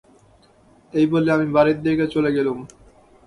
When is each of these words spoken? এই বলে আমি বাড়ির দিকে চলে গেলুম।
এই 0.93 1.05
বলে 1.11 1.29
আমি 1.35 1.47
বাড়ির 1.55 1.79
দিকে 1.85 2.05
চলে 2.13 2.29
গেলুম। 2.37 2.57